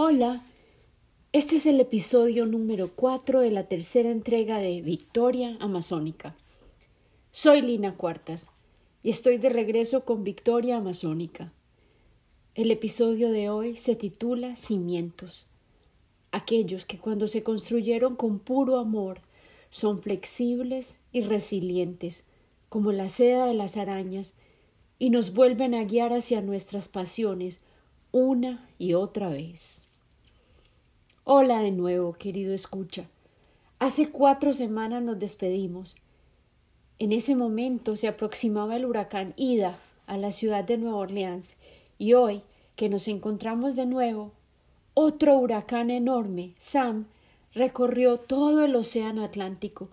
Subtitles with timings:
[0.00, 0.40] Hola,
[1.32, 6.36] este es el episodio número 4 de la tercera entrega de Victoria Amazónica.
[7.32, 8.50] Soy Lina Cuartas
[9.02, 11.52] y estoy de regreso con Victoria Amazónica.
[12.54, 15.48] El episodio de hoy se titula Cimientos.
[16.30, 19.18] Aquellos que cuando se construyeron con puro amor
[19.70, 22.22] son flexibles y resilientes,
[22.68, 24.34] como la seda de las arañas,
[25.00, 27.62] y nos vuelven a guiar hacia nuestras pasiones
[28.12, 29.87] una y otra vez.
[31.30, 33.04] Hola de nuevo, querido escucha.
[33.78, 35.94] Hace cuatro semanas nos despedimos.
[36.98, 41.56] En ese momento se aproximaba el huracán Ida a la ciudad de Nueva Orleans
[41.98, 42.40] y hoy
[42.76, 44.32] que nos encontramos de nuevo,
[44.94, 47.04] otro huracán enorme, Sam,
[47.52, 49.90] recorrió todo el océano Atlántico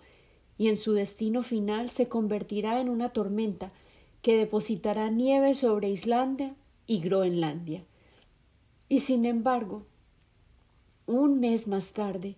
[0.57, 3.73] y en su destino final se convertirá en una tormenta
[4.21, 6.55] que depositará nieve sobre Islandia
[6.87, 7.83] y Groenlandia.
[8.87, 9.83] Y sin embargo,
[11.07, 12.35] un mes más tarde,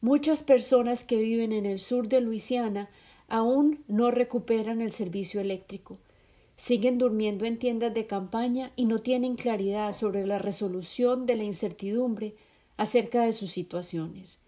[0.00, 2.88] muchas personas que viven en el sur de Luisiana
[3.28, 5.98] aún no recuperan el servicio eléctrico.
[6.56, 11.44] Siguen durmiendo en tiendas de campaña y no tienen claridad sobre la resolución de la
[11.44, 12.34] incertidumbre
[12.76, 14.38] acerca de sus situaciones.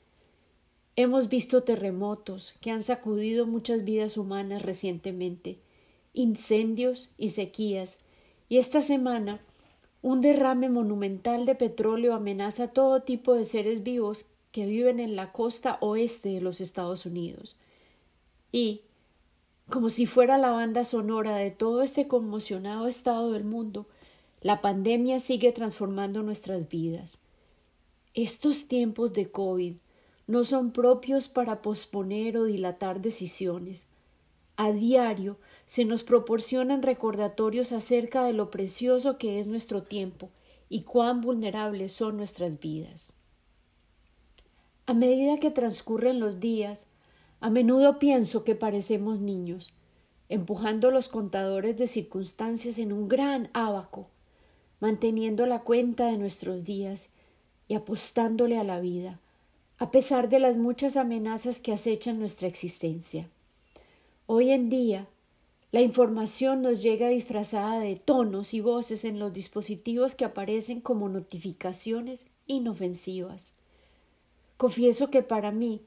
[0.97, 5.59] Hemos visto terremotos que han sacudido muchas vidas humanas recientemente,
[6.13, 8.01] incendios y sequías,
[8.49, 9.41] y esta semana
[10.03, 15.33] un derrame monumental de petróleo amenaza todo tipo de seres vivos que viven en la
[15.33, 17.57] costa oeste de los Estados Unidos.
[18.53, 18.83] Y,
[19.69, 23.87] como si fuera la banda sonora de todo este conmocionado estado del mundo,
[24.41, 27.19] la pandemia sigue transformando nuestras vidas.
[28.15, 29.75] Estos tiempos de COVID
[30.27, 33.87] no son propios para posponer o dilatar decisiones.
[34.57, 35.39] A diario
[35.69, 40.31] se nos proporcionan recordatorios acerca de lo precioso que es nuestro tiempo
[40.71, 43.13] y cuán vulnerables son nuestras vidas.
[44.87, 46.87] A medida que transcurren los días,
[47.41, 49.75] a menudo pienso que parecemos niños,
[50.31, 54.09] empujando los contadores de circunstancias en un gran ábaco,
[54.81, 57.11] manteniendo la cuenta de nuestros días
[57.69, 59.21] y apostándole a la vida,
[59.77, 63.29] a pesar de las muchas amenazas que acechan nuestra existencia.
[64.25, 65.07] Hoy en día
[65.71, 71.11] la información nos llega disfrazada de tonos y voces en los dispositivos que aparecen como
[71.11, 73.53] notificaciones inofensivas.
[74.57, 75.83] Confieso que para mí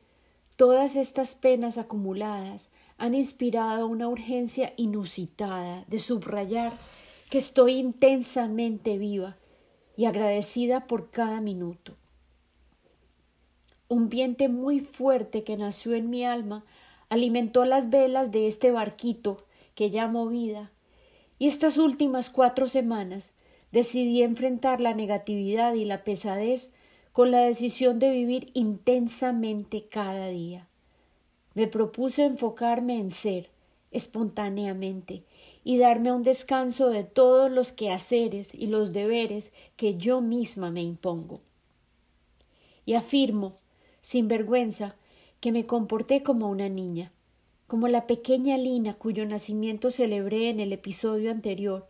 [0.55, 2.69] todas estas penas acumuladas
[2.99, 6.71] han inspirado una urgencia inusitada de subrayar
[7.31, 9.37] que estoy intensamente viva
[9.97, 11.95] y agradecida por cada minuto.
[13.87, 16.63] Un viento muy fuerte que nació en mi alma
[17.09, 19.43] alimentó las velas de este barquito
[19.81, 20.69] que llamo vida,
[21.39, 23.31] y estas últimas cuatro semanas
[23.71, 26.71] decidí enfrentar la negatividad y la pesadez
[27.13, 30.67] con la decisión de vivir intensamente cada día.
[31.55, 33.49] Me propuse enfocarme en ser,
[33.89, 35.23] espontáneamente,
[35.63, 40.83] y darme un descanso de todos los quehaceres y los deberes que yo misma me
[40.83, 41.39] impongo.
[42.85, 43.53] Y afirmo,
[44.01, 44.95] sin vergüenza,
[45.39, 47.11] que me comporté como una niña,
[47.71, 51.87] como la pequeña Lina cuyo nacimiento celebré en el episodio anterior,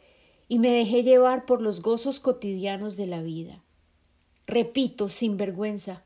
[0.47, 3.63] y me dejé llevar por los gozos cotidianos de la vida.
[4.45, 6.03] Repito, sin vergüenza,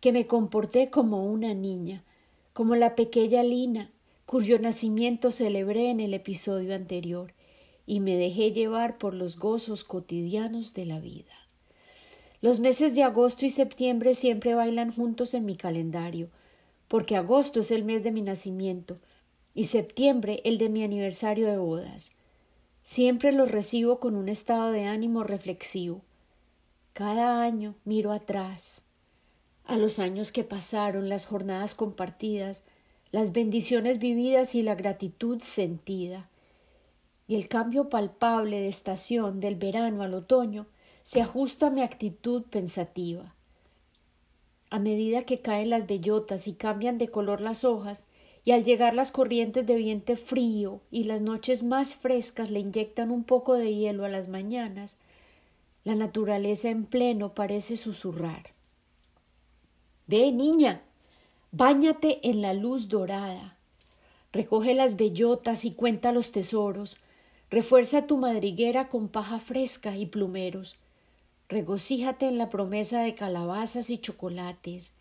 [0.00, 2.04] que me comporté como una niña,
[2.52, 3.90] como la pequeña Lina,
[4.26, 7.32] cuyo nacimiento celebré en el episodio anterior,
[7.86, 11.32] y me dejé llevar por los gozos cotidianos de la vida.
[12.42, 16.28] Los meses de agosto y septiembre siempre bailan juntos en mi calendario,
[16.88, 18.98] porque agosto es el mes de mi nacimiento,
[19.54, 22.12] y septiembre el de mi aniversario de bodas.
[22.82, 26.02] Siempre los recibo con un estado de ánimo reflexivo.
[26.92, 28.82] Cada año miro atrás,
[29.64, 32.62] a los años que pasaron, las jornadas compartidas,
[33.10, 36.28] las bendiciones vividas y la gratitud sentida.
[37.26, 40.66] Y el cambio palpable de estación del verano al otoño
[41.04, 43.34] se ajusta a mi actitud pensativa.
[44.68, 48.06] A medida que caen las bellotas y cambian de color las hojas,
[48.44, 53.10] y al llegar las corrientes de viento frío y las noches más frescas le inyectan
[53.10, 54.96] un poco de hielo a las mañanas,
[55.84, 58.50] la naturaleza en pleno parece susurrar.
[60.06, 60.82] Ve, niña,
[61.52, 63.56] báñate en la luz dorada,
[64.32, 66.98] recoge las bellotas y cuenta los tesoros,
[67.50, 70.76] refuerza tu madriguera con paja fresca y plumeros,
[71.48, 74.92] regocíjate en la promesa de calabazas y chocolates,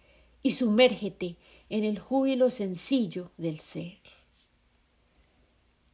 [0.43, 1.35] y sumérgete
[1.73, 3.97] en el júbilo sencillo del ser.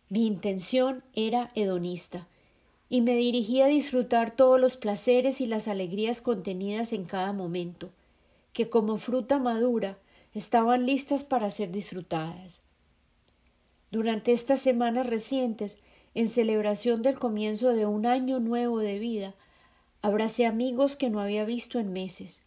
[0.09, 2.27] Mi intención era hedonista,
[2.89, 7.91] y me dirigí a disfrutar todos los placeres y las alegrías contenidas en cada momento,
[8.51, 9.97] que como fruta madura
[10.33, 12.63] estaban listas para ser disfrutadas.
[13.89, 15.77] Durante estas semanas recientes,
[16.13, 19.33] en celebración del comienzo de un año nuevo de vida,
[20.01, 22.41] abracé amigos que no había visto en meses.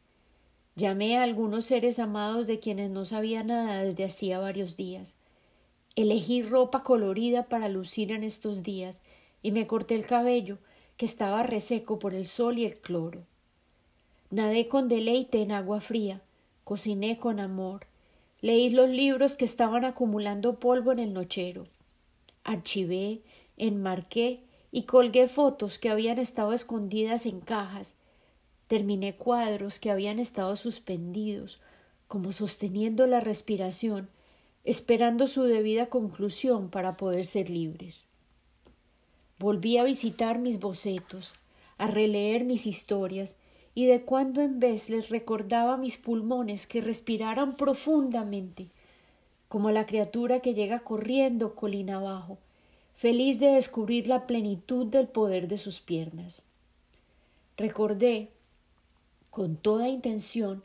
[0.75, 5.15] Llamé a algunos seres amados de quienes no sabía nada desde hacía varios días.
[5.97, 9.01] Elegí ropa colorida para lucir en estos días
[9.43, 10.59] y me corté el cabello,
[10.97, 13.25] que estaba reseco por el sol y el cloro.
[14.31, 16.23] Nadé con deleite en agua fría,
[16.65, 17.87] cociné con amor,
[18.41, 21.65] leí los libros que estaban acumulando polvo en el nochero,
[22.45, 23.21] archivé,
[23.59, 24.41] enmarqué
[24.71, 27.95] y colgué fotos que habían estado escondidas en cajas,
[28.73, 31.61] terminé cuadros que habían estado suspendidos,
[32.09, 34.09] como sosteniendo la respiración,
[34.65, 38.09] esperando su debida conclusión para poder ser libres.
[39.39, 41.35] Volví a visitar mis bocetos,
[41.77, 43.37] a releer mis historias,
[43.75, 48.69] y de cuando en vez les recordaba a mis pulmones que respiraran profundamente,
[49.51, 52.39] como la criatura que llega corriendo colina abajo,
[52.95, 56.43] feliz de descubrir la plenitud del poder de sus piernas.
[57.59, 58.31] Recordé,
[59.33, 60.63] con toda intención,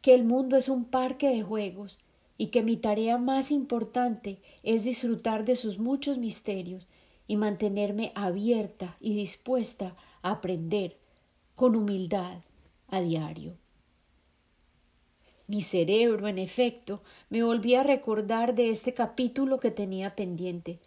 [0.00, 1.98] que el mundo es un parque de juegos
[2.38, 6.86] y que mi tarea más importante es disfrutar de sus muchos misterios
[7.26, 10.96] y mantenerme abierta y dispuesta a aprender
[11.56, 12.38] con humildad
[12.86, 13.56] a diario.
[15.48, 20.78] Mi cerebro, en efecto, me volvía a recordar de este capítulo que tenía pendiente,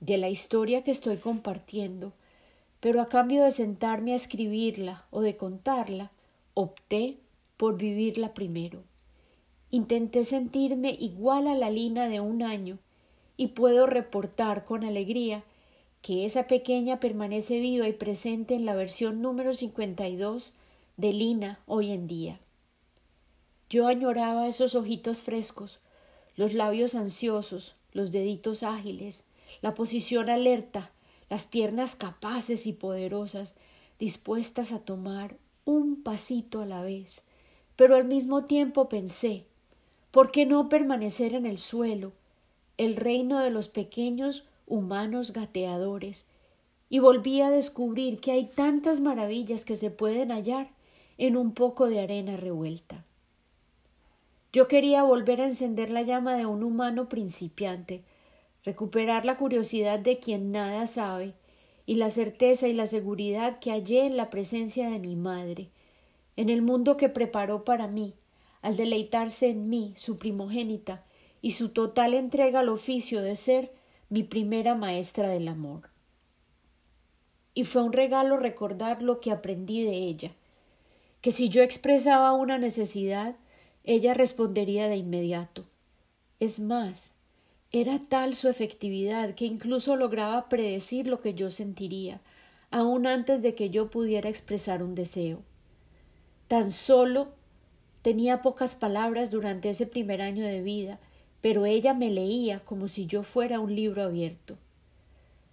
[0.00, 2.14] de la historia que estoy compartiendo,
[2.80, 6.10] pero a cambio de sentarme a escribirla o de contarla,
[6.54, 7.18] opté
[7.56, 8.82] por vivirla primero.
[9.70, 12.78] Intenté sentirme igual a la Lina de un año
[13.36, 15.44] y puedo reportar con alegría
[16.00, 20.54] que esa pequeña permanece viva y presente en la versión número 52
[20.96, 22.40] de Lina hoy en día.
[23.68, 25.80] Yo añoraba esos ojitos frescos,
[26.36, 29.24] los labios ansiosos, los deditos ágiles,
[29.62, 30.92] la posición alerta,
[31.30, 33.54] las piernas capaces y poderosas,
[33.98, 37.22] dispuestas a tomar un pasito a la vez.
[37.76, 39.46] Pero al mismo tiempo pensé,
[40.10, 42.12] ¿por qué no permanecer en el suelo,
[42.76, 46.26] el reino de los pequeños humanos gateadores,
[46.88, 50.70] y volví a descubrir que hay tantas maravillas que se pueden hallar
[51.18, 53.04] en un poco de arena revuelta.
[54.52, 58.04] Yo quería volver a encender la llama de un humano principiante,
[58.64, 61.34] recuperar la curiosidad de quien nada sabe,
[61.86, 65.68] y la certeza y la seguridad que hallé en la presencia de mi madre,
[66.36, 68.14] en el mundo que preparó para mí,
[68.62, 71.04] al deleitarse en mí, su primogénita,
[71.42, 73.72] y su total entrega al oficio de ser
[74.08, 75.90] mi primera maestra del amor.
[77.52, 80.32] Y fue un regalo recordar lo que aprendí de ella,
[81.20, 83.36] que si yo expresaba una necesidad,
[83.84, 85.66] ella respondería de inmediato.
[86.40, 87.14] Es más,
[87.76, 92.20] era tal su efectividad que incluso lograba predecir lo que yo sentiría,
[92.70, 95.42] aun antes de que yo pudiera expresar un deseo.
[96.46, 97.32] Tan solo
[98.02, 101.00] tenía pocas palabras durante ese primer año de vida,
[101.40, 104.56] pero ella me leía como si yo fuera un libro abierto.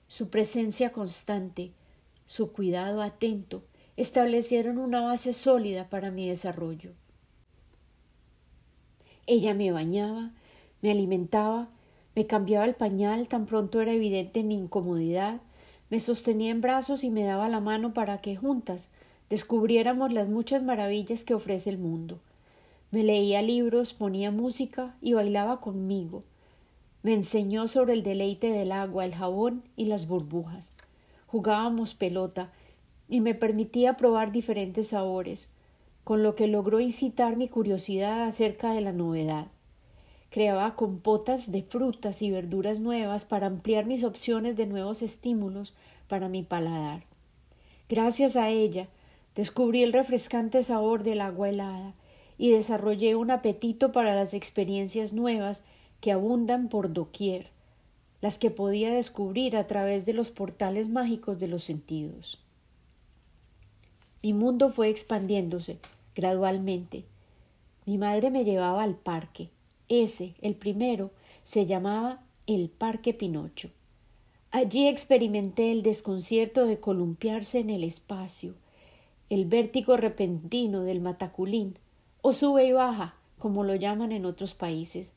[0.07, 1.71] Su presencia constante,
[2.27, 3.63] su cuidado atento,
[3.97, 6.91] establecieron una base sólida para mi desarrollo.
[9.25, 10.29] Ella me bañaba,
[10.83, 11.67] me alimentaba,
[12.15, 15.39] me cambiaba el pañal tan pronto era evidente mi incomodidad,
[15.89, 18.89] me sostenía en brazos y me daba la mano para que juntas
[19.29, 22.19] descubriéramos las muchas maravillas que ofrece el mundo.
[22.91, 26.23] Me leía libros, ponía música y bailaba conmigo.
[27.03, 30.73] Me enseñó sobre el deleite del agua, el jabón y las burbujas.
[31.27, 32.51] Jugábamos pelota
[33.07, 35.49] y me permitía probar diferentes sabores,
[36.03, 39.47] con lo que logró incitar mi curiosidad acerca de la novedad.
[40.31, 45.73] Creaba compotas de frutas y verduras nuevas para ampliar mis opciones de nuevos estímulos
[46.07, 47.03] para mi paladar.
[47.89, 48.87] Gracias a ella
[49.35, 51.93] descubrí el refrescante sabor del agua helada
[52.37, 55.63] y desarrollé un apetito para las experiencias nuevas
[55.99, 57.49] que abundan por doquier,
[58.21, 62.39] las que podía descubrir a través de los portales mágicos de los sentidos.
[64.23, 65.77] Mi mundo fue expandiéndose
[66.15, 67.03] gradualmente.
[67.85, 69.49] Mi madre me llevaba al parque.
[69.91, 71.11] Ese, el primero,
[71.43, 73.71] se llamaba el Parque Pinocho.
[74.49, 78.53] Allí experimenté el desconcierto de columpiarse en el espacio,
[79.29, 81.77] el vértigo repentino del mataculín,
[82.21, 85.11] o sube y baja, como lo llaman en otros países.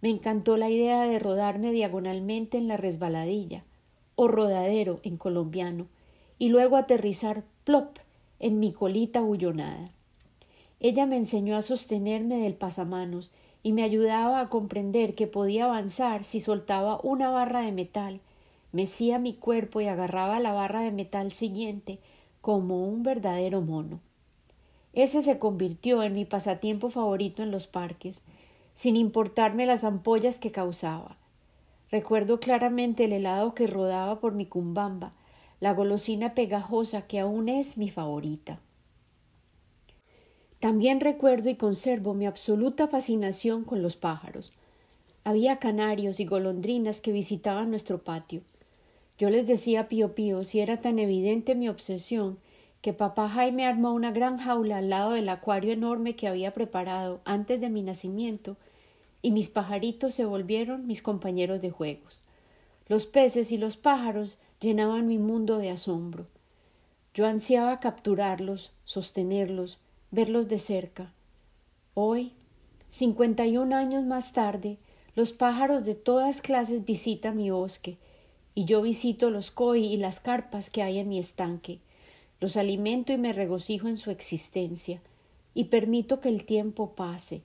[0.00, 3.62] Me encantó la idea de rodarme diagonalmente en la resbaladilla,
[4.16, 5.86] o rodadero en colombiano,
[6.36, 7.98] y luego aterrizar plop
[8.40, 9.92] en mi colita bullonada.
[10.80, 13.30] Ella me enseñó a sostenerme del pasamanos
[13.62, 18.20] y me ayudaba a comprender que podía avanzar si soltaba una barra de metal,
[18.72, 21.98] mecía mi cuerpo y agarraba la barra de metal siguiente
[22.40, 24.00] como un verdadero mono.
[24.92, 28.22] Ese se convirtió en mi pasatiempo favorito en los parques,
[28.72, 31.16] sin importarme las ampollas que causaba.
[31.90, 35.12] Recuerdo claramente el helado que rodaba por mi cumbamba,
[35.60, 38.60] la golosina pegajosa que aún es mi favorita.
[40.60, 44.52] También recuerdo y conservo mi absoluta fascinación con los pájaros.
[45.24, 48.42] Había canarios y golondrinas que visitaban nuestro patio.
[49.18, 52.38] Yo les decía pío pío si era tan evidente mi obsesión
[52.82, 57.20] que papá Jaime armó una gran jaula al lado del acuario enorme que había preparado
[57.24, 58.56] antes de mi nacimiento
[59.22, 62.20] y mis pajaritos se volvieron mis compañeros de juegos.
[62.86, 66.26] Los peces y los pájaros llenaban mi mundo de asombro.
[67.14, 69.78] Yo ansiaba capturarlos, sostenerlos,
[70.10, 71.12] verlos de cerca.
[71.94, 72.32] Hoy,
[72.88, 74.78] cincuenta y un años más tarde,
[75.14, 77.96] los pájaros de todas clases visitan mi bosque,
[78.54, 81.78] y yo visito los koi y las carpas que hay en mi estanque.
[82.40, 85.00] Los alimento y me regocijo en su existencia,
[85.54, 87.42] y permito que el tiempo pase,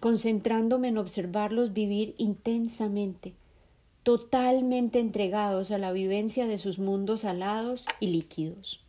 [0.00, 3.34] concentrándome en observarlos vivir intensamente,
[4.02, 8.83] totalmente entregados a la vivencia de sus mundos alados y líquidos.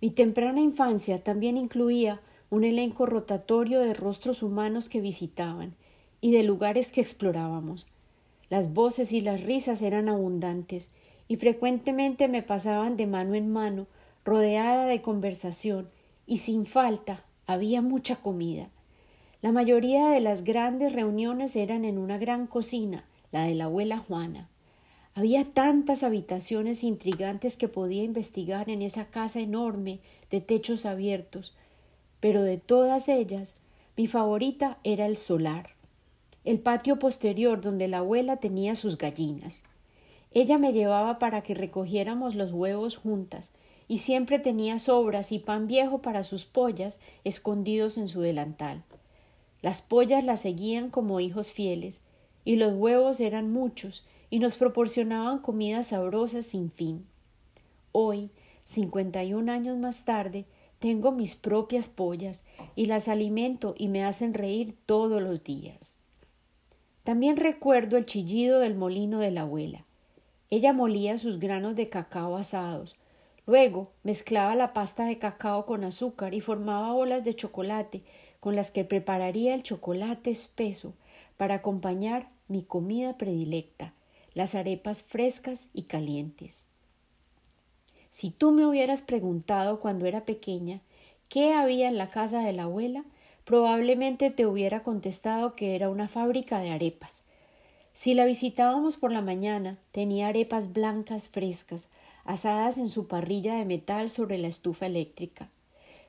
[0.00, 5.74] Mi temprana infancia también incluía un elenco rotatorio de rostros humanos que visitaban
[6.20, 7.86] y de lugares que explorábamos.
[8.48, 10.90] Las voces y las risas eran abundantes
[11.26, 13.86] y frecuentemente me pasaban de mano en mano,
[14.24, 15.88] rodeada de conversación,
[16.26, 18.68] y sin falta había mucha comida.
[19.42, 23.98] La mayoría de las grandes reuniones eran en una gran cocina, la de la abuela
[23.98, 24.48] Juana.
[25.18, 29.98] Había tantas habitaciones intrigantes que podía investigar en esa casa enorme
[30.30, 31.56] de techos abiertos,
[32.20, 33.56] pero de todas ellas
[33.96, 35.70] mi favorita era el solar,
[36.44, 39.64] el patio posterior donde la abuela tenía sus gallinas.
[40.30, 43.50] Ella me llevaba para que recogiéramos los huevos juntas,
[43.88, 48.84] y siempre tenía sobras y pan viejo para sus pollas escondidos en su delantal.
[49.62, 52.02] Las pollas la seguían como hijos fieles,
[52.44, 57.06] y los huevos eran muchos, y nos proporcionaban comidas sabrosas sin fin.
[57.92, 58.30] Hoy,
[58.64, 60.44] cincuenta y un años más tarde,
[60.78, 62.40] tengo mis propias pollas
[62.76, 65.98] y las alimento y me hacen reír todos los días.
[67.02, 69.84] También recuerdo el chillido del molino de la abuela.
[70.50, 72.96] Ella molía sus granos de cacao asados,
[73.46, 78.02] luego mezclaba la pasta de cacao con azúcar y formaba bolas de chocolate
[78.40, 80.94] con las que prepararía el chocolate espeso
[81.36, 83.94] para acompañar mi comida predilecta,
[84.38, 86.68] las arepas frescas y calientes.
[88.08, 90.80] Si tú me hubieras preguntado cuando era pequeña
[91.28, 93.02] qué había en la casa de la abuela,
[93.44, 97.24] probablemente te hubiera contestado que era una fábrica de arepas.
[97.94, 101.88] Si la visitábamos por la mañana, tenía arepas blancas frescas,
[102.24, 105.48] asadas en su parrilla de metal sobre la estufa eléctrica.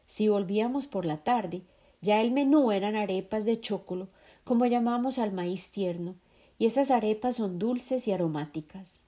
[0.06, 1.64] Si volvíamos por la tarde,
[2.02, 4.08] ya el menú eran arepas de chocolo,
[4.44, 6.14] como llamamos al maíz tierno,
[6.60, 9.00] y esas arepas son dulces y aromáticas.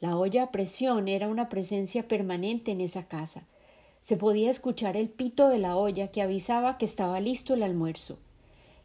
[0.00, 3.42] La olla a presión era una presencia permanente en esa casa.
[4.00, 8.18] Se podía escuchar el pito de la olla que avisaba que estaba listo el almuerzo.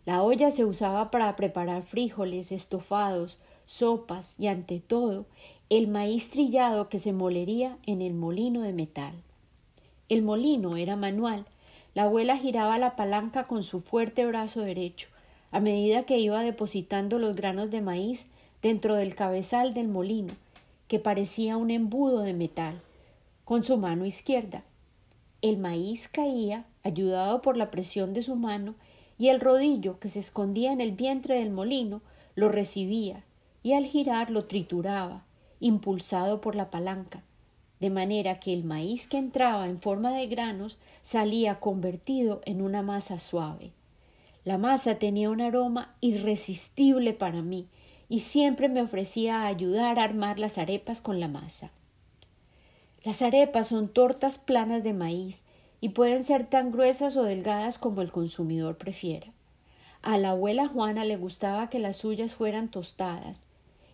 [0.06, 5.26] La olla se usaba para preparar frijoles, estofados, sopas y, ante todo,
[5.70, 9.14] el maíz trillado que se molería en el molino de metal.
[10.10, 11.46] El molino era manual.
[11.94, 15.13] La abuela giraba la palanca con su fuerte brazo derecho
[15.54, 18.26] a medida que iba depositando los granos de maíz
[18.64, 20.34] dentro del cabezal del molino,
[20.88, 22.82] que parecía un embudo de metal,
[23.46, 24.64] con su mano izquierda.
[25.44, 28.74] El maíz caía, ayudado por la presión de su mano,
[29.20, 32.02] y el rodillo que se escondía en el vientre del molino
[32.34, 33.24] lo recibía,
[33.62, 35.24] y al girar lo trituraba,
[35.60, 37.22] impulsado por la palanca,
[37.80, 42.82] de manera que el maíz que entraba en forma de granos salía convertido en una
[42.82, 43.72] masa suave.
[44.46, 47.68] La masa tenía un aroma irresistible para mí
[48.10, 51.72] y siempre me ofrecía a ayudar a armar las arepas con la masa.
[53.04, 55.44] Las arepas son tortas planas de maíz
[55.80, 59.28] y pueden ser tan gruesas o delgadas como el consumidor prefiera.
[60.02, 63.46] A la abuela Juana le gustaba que las suyas fueran tostadas,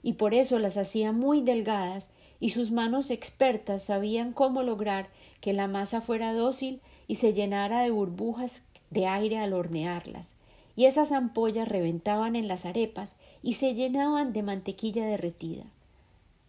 [0.01, 5.09] y por eso las hacía muy delgadas, y sus manos expertas sabían cómo lograr
[5.41, 10.35] que la masa fuera dócil y se llenara de burbujas de aire al hornearlas,
[10.79, 15.65] y esas ampollas reventaban en las arepas y se llenaban de mantequilla derretida.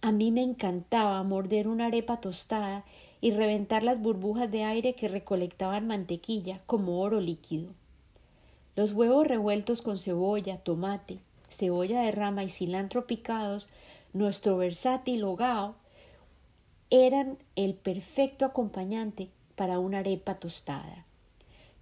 [0.02, 2.84] A mí me encantaba morder una arepa tostada
[3.20, 7.70] y reventar las burbujas de aire que recolectaban mantequilla como oro líquido.
[8.76, 11.18] Los huevos revueltos con cebolla, tomate,
[11.48, 13.66] cebolla de rama y cilantro picados,
[14.12, 15.74] nuestro versátil hogao,
[16.90, 21.04] eran el perfecto acompañante para una arepa tostada.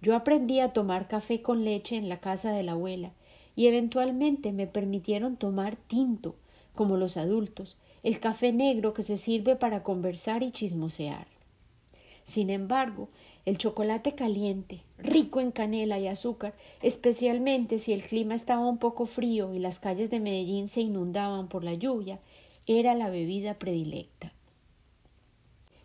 [0.01, 3.11] Yo aprendí a tomar café con leche en la casa de la abuela
[3.55, 6.35] y eventualmente me permitieron tomar tinto,
[6.73, 11.27] como los adultos, el café negro que se sirve para conversar y chismosear.
[12.23, 13.09] Sin embargo,
[13.45, 19.05] el chocolate caliente, rico en canela y azúcar, especialmente si el clima estaba un poco
[19.05, 22.19] frío y las calles de Medellín se inundaban por la lluvia,
[22.67, 24.31] era la bebida predilecta.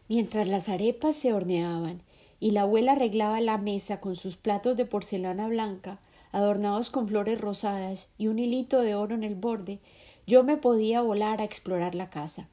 [0.08, 2.02] Mientras las arepas se horneaban
[2.44, 5.98] y la abuela arreglaba la mesa con sus platos de porcelana blanca,
[6.30, 9.78] adornados con flores rosadas y un hilito de oro en el borde,
[10.26, 12.46] yo me podía volar a explorar la casa.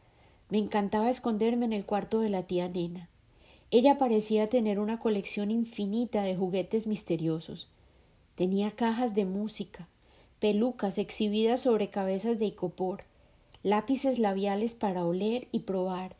[0.47, 3.09] Me encantaba esconderme en el cuarto de la tía nena.
[3.69, 7.67] Ella parecía tener una colección infinita de juguetes misteriosos.
[8.35, 9.89] Tenía cajas de música,
[10.39, 13.03] pelucas exhibidas sobre cabezas de icopor,
[13.61, 16.15] lápices labiales para oler y probar,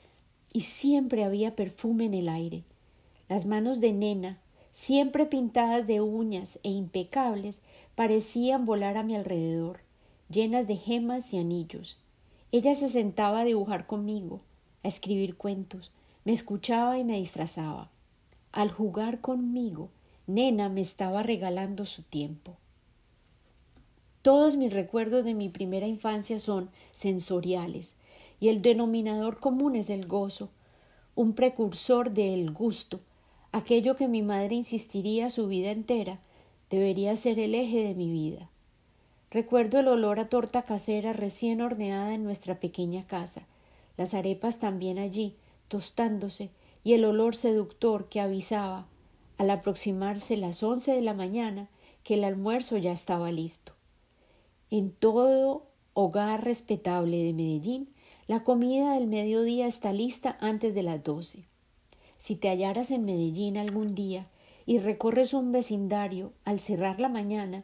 [0.52, 2.66] y siempre había perfume en el aire.
[3.32, 4.42] Las manos de nena,
[4.74, 7.62] siempre pintadas de uñas e impecables,
[7.96, 9.80] parecían volar a mi alrededor
[10.30, 11.98] llenas de gemas y anillos.
[12.52, 14.42] Ella se sentaba a dibujar conmigo,
[14.84, 15.94] a escribir cuentos,
[16.26, 17.90] me escuchaba y me disfrazaba.
[18.52, 19.88] Al jugar conmigo,
[20.28, 22.58] Nena me estaba regalando su tiempo.
[24.24, 27.96] Todos mis recuerdos de mi primera infancia son sensoriales,
[28.42, 30.50] y el denominador común es el gozo,
[31.16, 33.00] un precursor del gusto,
[33.52, 36.20] aquello que mi madre insistiría su vida entera
[36.70, 38.50] debería ser el eje de mi vida.
[39.30, 43.48] Recuerdo el olor a torta casera recién horneada en nuestra pequeña casa,
[43.98, 45.36] las arepas también allí,
[45.68, 46.50] tostándose,
[46.84, 48.88] y el olor seductor que avisaba,
[49.38, 51.70] al aproximarse las once de la mañana,
[52.04, 53.74] que el almuerzo ya estaba listo.
[54.70, 57.90] En todo hogar respetable de Medellín,
[58.28, 61.46] la comida del mediodía está lista antes de las doce.
[62.22, 64.28] Si te hallaras en Medellín algún día
[64.68, 67.64] y recorres un vecindario al cerrar la mañana,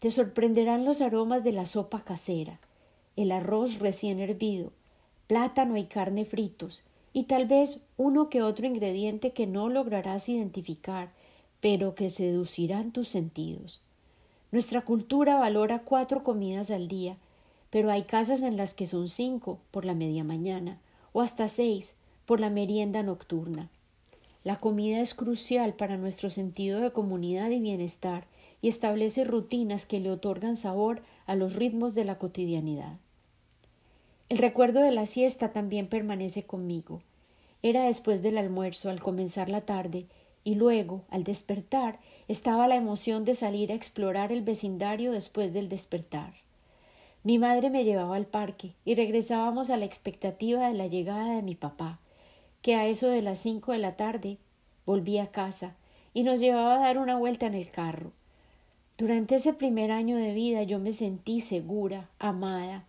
[0.00, 2.58] te sorprenderán los aromas de la sopa casera,
[3.14, 4.72] el arroz recién hervido,
[5.28, 11.12] plátano y carne fritos, y tal vez uno que otro ingrediente que no lograrás identificar,
[11.60, 13.82] pero que seducirán tus sentidos.
[14.50, 17.16] Nuestra cultura valora cuatro comidas al día,
[17.70, 20.80] pero hay casas en las que son cinco por la media mañana,
[21.12, 21.94] o hasta seis
[22.26, 23.70] por la merienda nocturna.
[24.44, 28.26] La comida es crucial para nuestro sentido de comunidad y bienestar,
[28.60, 32.98] y establece rutinas que le otorgan sabor a los ritmos de la cotidianidad.
[34.28, 37.02] El recuerdo de la siesta también permanece conmigo.
[37.62, 40.06] Era después del almuerzo, al comenzar la tarde,
[40.44, 45.68] y luego, al despertar, estaba la emoción de salir a explorar el vecindario después del
[45.68, 46.34] despertar.
[47.24, 51.42] Mi madre me llevaba al parque y regresábamos a la expectativa de la llegada de
[51.42, 52.00] mi papá,
[52.62, 54.38] que a eso de las cinco de la tarde
[54.86, 55.76] volvía a casa
[56.14, 58.12] y nos llevaba a dar una vuelta en el carro.
[58.98, 62.84] Durante ese primer año de vida yo me sentí segura, amada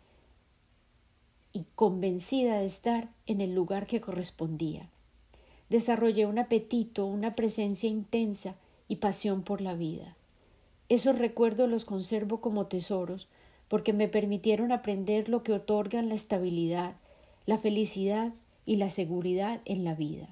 [1.54, 4.90] y convencida de estar en el lugar que correspondía.
[5.70, 8.56] Desarrollé un apetito, una presencia intensa
[8.88, 10.16] y pasión por la vida.
[10.90, 13.28] Esos recuerdos los conservo como tesoros
[13.68, 16.96] porque me permitieron aprender lo que otorgan la estabilidad,
[17.48, 18.34] la felicidad
[18.66, 20.30] y la seguridad en la vida.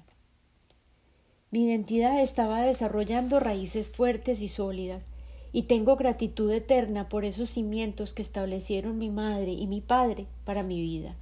[1.50, 5.06] Mi identidad estaba desarrollando raíces fuertes y sólidas
[5.52, 10.62] y tengo gratitud eterna por esos cimientos que establecieron mi madre y mi padre para
[10.62, 11.14] mi vida.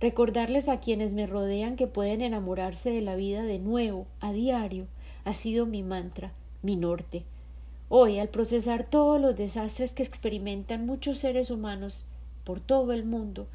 [0.00, 4.86] Recordarles a quienes me rodean que pueden enamorarse de la vida de nuevo, a diario,
[5.24, 7.22] ha sido mi mantra, mi norte.
[7.88, 12.04] Hoy, al procesar todos los desastres que experimentan muchos seres humanos
[12.44, 13.46] por todo el mundo,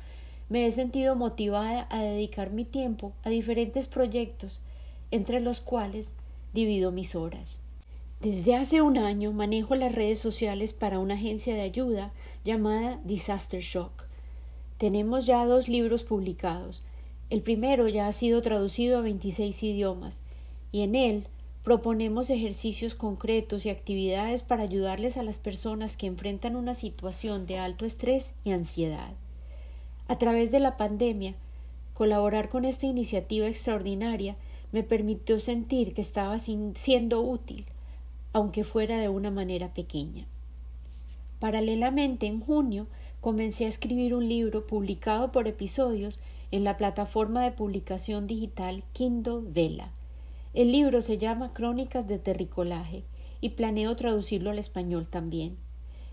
[0.50, 4.60] me he sentido motivada a dedicar mi tiempo a diferentes proyectos,
[5.12, 6.14] entre los cuales
[6.54, 7.60] divido mis horas.
[8.22, 12.12] Desde hace un año manejo las redes sociales para una agencia de ayuda
[12.44, 14.06] llamada Disaster Shock.
[14.78, 16.84] Tenemos ya dos libros publicados.
[17.30, 20.22] El primero ya ha sido traducido a 26 idiomas
[20.72, 21.28] y en él
[21.64, 27.60] proponemos ejercicios concretos y actividades para ayudarles a las personas que enfrentan una situación de
[27.60, 29.12] alto estrés y ansiedad.
[30.08, 31.36] A través de la pandemia,
[31.94, 34.36] colaborar con esta iniciativa extraordinaria
[34.72, 37.66] me permitió sentir que estaba siendo útil
[38.34, 40.28] aunque fuera de una manera pequeña.
[41.40, 42.86] Paralelamente, en junio,
[43.20, 46.20] comencé a escribir un libro publicado por episodios
[46.52, 49.92] en la plataforma de publicación digital Kindle Vela.
[50.54, 53.04] El libro se llama Crónicas de Terricolaje
[53.42, 55.58] y planeo traducirlo al español también.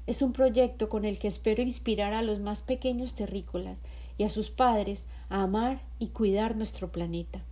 [0.06, 3.80] Es un proyecto con el que espero inspirar a los más pequeños terrícolas
[4.18, 7.42] y a sus padres a amar y cuidar nuestro planeta.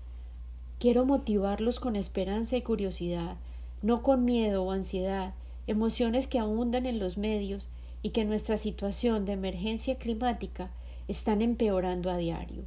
[0.79, 3.37] Quiero motivarlos con esperanza y curiosidad,
[3.81, 5.35] no con miedo o ansiedad,
[5.67, 7.69] emociones que abundan en los medios
[8.03, 10.71] y que nuestra situación de emergencia climática
[11.09, 12.65] están empeorando a diario.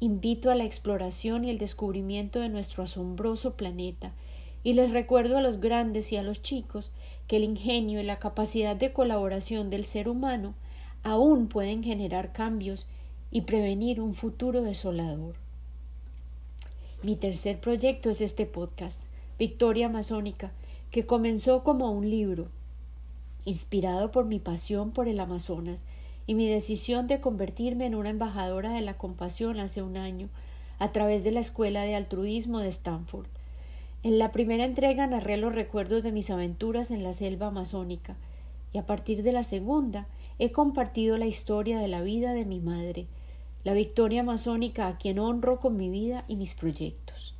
[0.00, 4.12] Invito a la exploración y el descubrimiento de nuestro asombroso planeta
[4.62, 6.90] y les recuerdo a los grandes y a los chicos
[7.30, 10.52] que el ingenio y la capacidad de colaboración del ser humano
[11.04, 12.88] aún pueden generar cambios
[13.30, 15.36] y prevenir un futuro desolador.
[17.04, 19.02] Mi tercer proyecto es este podcast,
[19.38, 20.50] Victoria Amazónica,
[20.90, 22.48] que comenzó como un libro,
[23.44, 25.84] inspirado por mi pasión por el Amazonas
[26.26, 30.30] y mi decisión de convertirme en una embajadora de la compasión hace un año
[30.80, 33.28] a través de la Escuela de Altruismo de Stanford.
[34.02, 38.16] En la primera entrega narré los recuerdos de mis aventuras en la selva amazónica
[38.72, 40.06] y a partir de la segunda
[40.38, 43.08] he compartido la historia de la vida de mi madre,
[43.62, 47.34] la victoria amazónica a quien honro con mi vida y mis proyectos.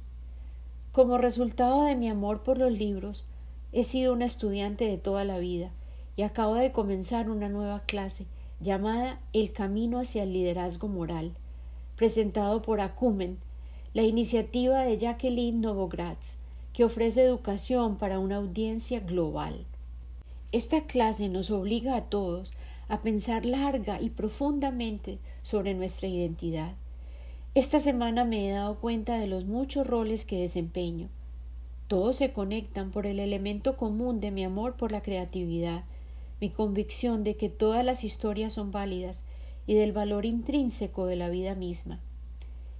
[0.93, 3.25] Como resultado de mi amor por los libros,
[3.73, 5.71] he sido una estudiante de toda la vida
[6.15, 8.27] y acabo de comenzar una nueva clase
[8.61, 11.33] llamada El Camino hacia el Liderazgo Moral,
[11.97, 13.39] presentado por Acumen,
[13.95, 16.40] la iniciativa de Jacqueline Novogratz,
[16.73, 19.67] que ofrece educación para una audiencia global.
[20.53, 22.53] Esta clase nos obliga a todos
[22.89, 26.75] a pensar larga y profundamente sobre nuestra identidad.
[27.55, 31.09] Esta semana me he dado cuenta de los muchos roles que desempeño.
[31.89, 35.85] Todos se conectan por el elemento común de mi amor por la creatividad,
[36.41, 39.25] mi convicción de que todas las historias son válidas
[39.67, 42.01] y del valor intrínseco de la vida misma.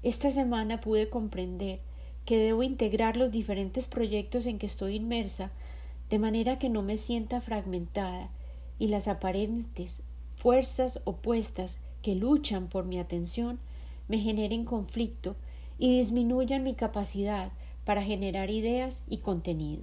[0.03, 1.81] Esta semana pude comprender
[2.31, 5.51] que debo integrar los diferentes proyectos en que estoy inmersa
[6.11, 8.31] de manera que no me sienta fragmentada
[8.79, 10.05] y las aparentes
[10.37, 13.59] fuerzas opuestas que luchan por mi atención
[14.07, 15.35] me generen conflicto
[15.77, 17.51] y disminuyan mi capacidad
[17.85, 19.83] para generar ideas y contenido.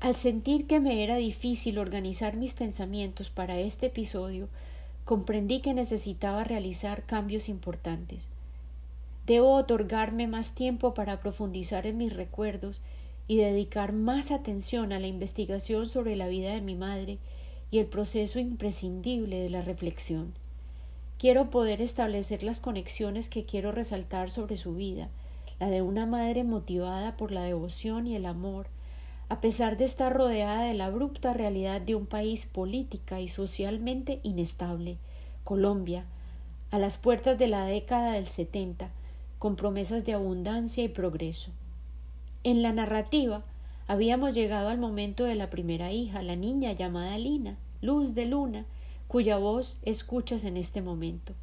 [0.00, 4.50] Al sentir que me era difícil organizar mis pensamientos para este episodio,
[5.06, 8.28] comprendí que necesitaba realizar cambios importantes.
[9.26, 12.80] Debo otorgarme más tiempo para profundizar en mis recuerdos
[13.26, 17.18] y dedicar más atención a la investigación sobre la vida de mi madre
[17.72, 20.32] y el proceso imprescindible de la reflexión.
[21.18, 25.08] Quiero poder establecer las conexiones que quiero resaltar sobre su vida,
[25.58, 28.68] la de una madre motivada por la devoción y el amor,
[29.28, 34.20] a pesar de estar rodeada de la abrupta realidad de un país política y socialmente
[34.22, 34.98] inestable,
[35.42, 36.04] Colombia,
[36.70, 38.90] a las puertas de la década del setenta,
[39.38, 41.50] con promesas de abundancia y progreso.
[42.44, 43.42] En la narrativa
[43.86, 48.66] habíamos llegado al momento de la primera hija, la niña llamada Lina, luz de luna,
[49.08, 51.34] cuya voz escuchas en este momento.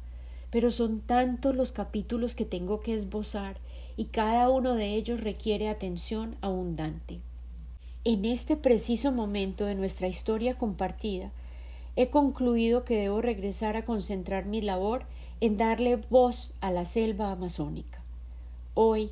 [0.50, 3.58] Pero son tantos los capítulos que tengo que esbozar
[3.96, 7.20] y cada uno de ellos requiere atención abundante.
[8.04, 11.32] En este preciso momento de nuestra historia compartida,
[11.96, 15.06] he concluido que debo regresar a concentrar mi labor
[15.44, 18.02] en darle voz a la selva amazónica.
[18.72, 19.10] Hoy,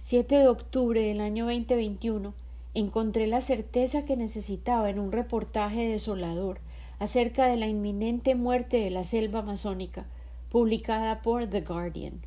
[0.00, 2.32] 7 de octubre del año 2021,
[2.72, 6.60] encontré la certeza que necesitaba en un reportaje desolador
[6.98, 10.06] acerca de la inminente muerte de la selva amazónica,
[10.48, 12.22] publicada por The Guardian.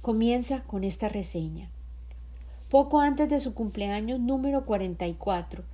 [0.00, 1.70] Comienza con esta reseña.
[2.70, 5.64] Poco antes de su cumpleaños número 44,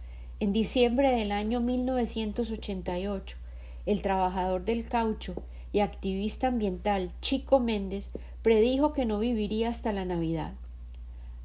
[0.40, 3.36] en diciembre del año 1988,
[3.84, 5.34] el trabajador del caucho
[5.74, 8.10] y activista ambiental Chico Méndez
[8.42, 10.54] predijo que no viviría hasta la Navidad.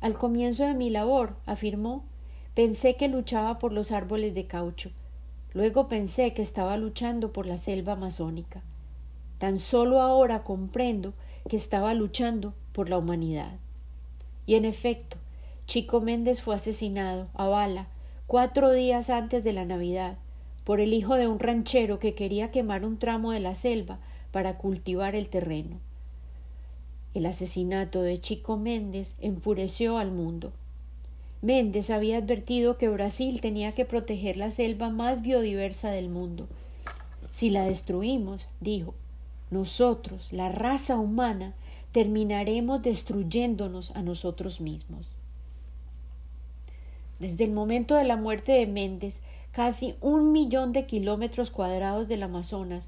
[0.01, 2.05] Al comienzo de mi labor, afirmó,
[2.53, 4.91] Pensé que luchaba por los árboles de caucho.
[5.53, 8.61] Luego pensé que estaba luchando por la selva amazónica.
[9.39, 11.13] Tan solo ahora comprendo
[11.49, 13.53] que estaba luchando por la humanidad.
[14.45, 15.17] Y en efecto,
[15.65, 17.87] Chico Méndez fue asesinado a bala
[18.27, 20.19] cuatro días antes de la Navidad
[20.65, 23.97] por el hijo de un ranchero que quería quemar un tramo de la selva
[24.31, 25.77] para cultivar el terreno.
[27.13, 30.51] El asesinato de Chico Méndez enfureció al mundo.
[31.41, 36.47] Méndez había advertido que Brasil tenía que proteger la selva más biodiversa del mundo.
[37.29, 38.93] Si la destruimos, dijo,
[39.49, 41.53] nosotros, la raza humana,
[41.91, 45.07] terminaremos destruyéndonos a nosotros mismos.
[47.19, 52.23] Desde el momento de la muerte de Méndez, casi un millón de kilómetros cuadrados del
[52.23, 52.87] Amazonas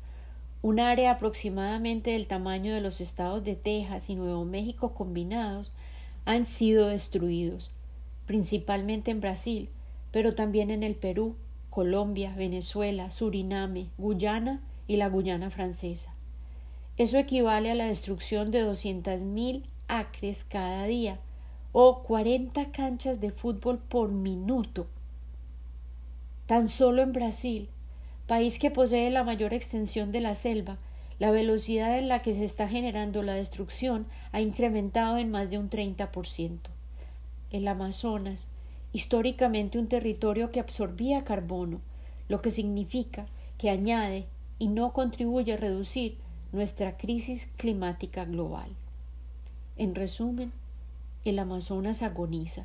[0.61, 5.73] un área aproximadamente del tamaño de los estados de Texas y Nuevo México combinados,
[6.25, 7.71] han sido destruidos,
[8.25, 9.69] principalmente en Brasil,
[10.11, 11.35] pero también en el Perú,
[11.69, 16.13] Colombia, Venezuela, Suriname, Guyana y la Guyana francesa.
[16.97, 18.63] Eso equivale a la destrucción de
[19.23, 21.19] mil acres cada día
[21.71, 24.87] o 40 canchas de fútbol por minuto.
[26.45, 27.69] Tan solo en Brasil,
[28.31, 30.77] país que posee la mayor extensión de la selva,
[31.19, 35.57] la velocidad en la que se está generando la destrucción ha incrementado en más de
[35.57, 36.59] un 30%.
[37.51, 38.47] El Amazonas,
[38.93, 41.81] históricamente un territorio que absorbía carbono,
[42.29, 43.25] lo que significa
[43.57, 44.27] que añade
[44.59, 46.15] y no contribuye a reducir
[46.53, 48.69] nuestra crisis climática global.
[49.75, 50.53] En resumen,
[51.25, 52.63] el Amazonas agoniza.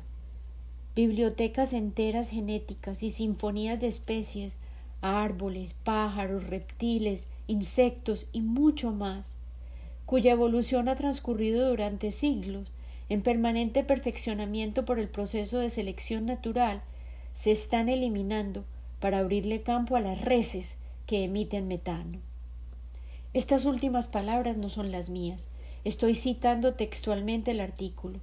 [0.95, 4.55] Bibliotecas enteras genéticas y sinfonías de especies
[5.01, 9.35] árboles, pájaros, reptiles, insectos y mucho más,
[10.05, 12.67] cuya evolución ha transcurrido durante siglos
[13.09, 16.81] en permanente perfeccionamiento por el proceso de selección natural,
[17.33, 18.65] se están eliminando
[18.99, 22.19] para abrirle campo a las reses que emiten metano.
[23.33, 25.47] Estas últimas palabras no son las mías,
[25.83, 28.19] estoy citando textualmente el artículo.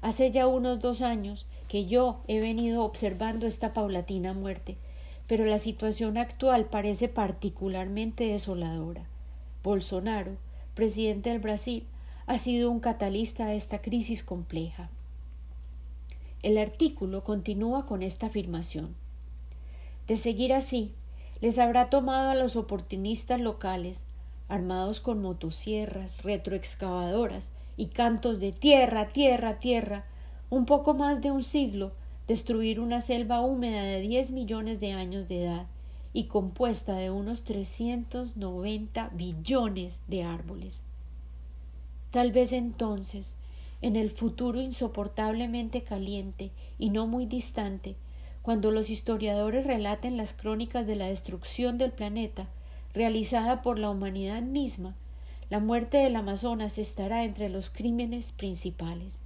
[0.00, 4.76] Hace ya unos dos años que yo he venido observando esta paulatina muerte,
[5.28, 9.04] pero la situación actual parece particularmente desoladora.
[9.62, 10.32] Bolsonaro,
[10.74, 11.86] presidente del Brasil,
[12.26, 14.88] ha sido un catalista de esta crisis compleja.
[16.42, 18.94] El artículo continúa con esta afirmación.
[20.06, 20.92] De seguir así,
[21.42, 24.04] les habrá tomado a los oportunistas locales,
[24.48, 30.06] armados con motosierras, retroexcavadoras y cantos de tierra, tierra, tierra,
[30.48, 31.92] un poco más de un siglo
[32.28, 35.66] destruir una selva húmeda de 10 millones de años de edad
[36.12, 40.82] y compuesta de unos 390 billones de árboles.
[42.10, 43.34] Tal vez entonces,
[43.80, 47.96] en el futuro insoportablemente caliente y no muy distante,
[48.42, 52.48] cuando los historiadores relaten las crónicas de la destrucción del planeta
[52.92, 54.94] realizada por la humanidad misma,
[55.48, 59.20] la muerte del Amazonas estará entre los crímenes principales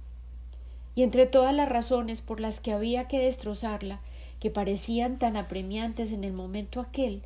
[0.95, 3.99] y entre todas las razones por las que había que destrozarla,
[4.39, 7.21] que parecían tan apremiantes en el momento aquel,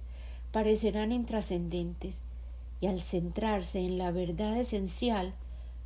[0.51, 2.21] parecerán intrascendentes,
[2.80, 5.34] y al centrarse en la verdad esencial,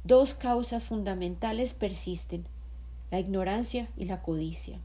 [0.04, 2.46] dos causas fundamentales persisten
[3.12, 4.80] la ignorancia y la codicia.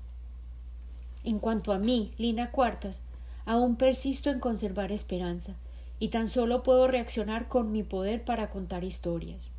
[1.24, 3.00] En cuanto a mí, Lina Cuartas,
[3.44, 5.54] aún persisto en conservar esperanza,
[5.98, 9.50] y tan solo puedo reaccionar con mi poder para contar historias.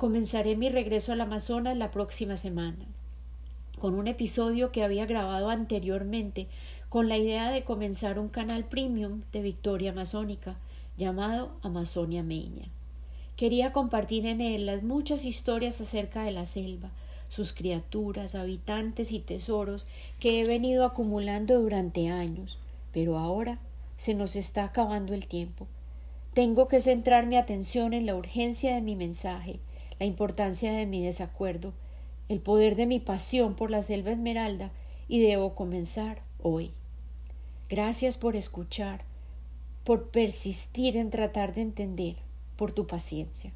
[0.00, 2.86] Comenzaré mi regreso al Amazonas la próxima semana,
[3.78, 6.48] con un episodio que había grabado anteriormente
[6.88, 10.56] con la idea de comenzar un canal premium de Victoria Amazónica
[10.96, 12.70] llamado Amazonia Meña.
[13.36, 16.92] Quería compartir en él las muchas historias acerca de la selva,
[17.28, 19.84] sus criaturas, habitantes y tesoros
[20.18, 22.58] que he venido acumulando durante años,
[22.90, 23.58] pero ahora
[23.98, 25.66] se nos está acabando el tiempo.
[26.32, 29.60] Tengo que centrar mi atención en la urgencia de mi mensaje,
[30.00, 31.74] la importancia de mi desacuerdo,
[32.30, 34.72] el poder de mi pasión por la selva esmeralda
[35.08, 36.72] y debo comenzar hoy.
[37.68, 39.04] Gracias por escuchar,
[39.84, 42.16] por persistir en tratar de entender,
[42.56, 43.52] por tu paciencia.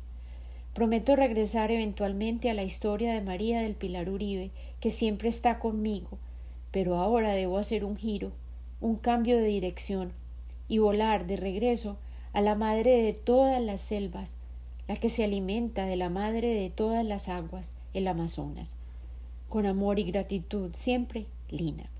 [0.75, 6.19] Prometo regresar eventualmente a la historia de María del Pilar Uribe, que siempre está conmigo,
[6.71, 8.33] pero ahora debo hacer un giro,
[8.83, 10.13] un cambio de dirección
[10.69, 11.97] y volar de regreso
[12.35, 14.37] a la madre de todas las selvas,
[14.89, 18.77] la que se alimenta de la madre de todas las aguas, el Amazonas.
[19.49, 21.94] Con amor y gratitud, siempre, Lina.